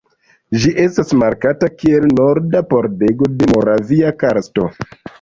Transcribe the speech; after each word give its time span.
Ĝi 0.63 0.71
estas 0.83 1.13
markata 1.25 1.69
kiel 1.83 2.09
"Norda 2.21 2.65
pordego 2.75 3.31
de 3.39 3.55
Moravia 3.55 4.19
karsto". 4.27 4.71